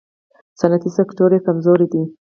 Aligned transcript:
صنعتي 0.59 0.89
سکتور 0.97 1.29
یې 1.35 1.39
کمزوری 1.47 1.87
دی. 1.91 2.03